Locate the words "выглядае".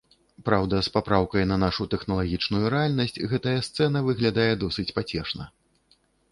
4.11-4.51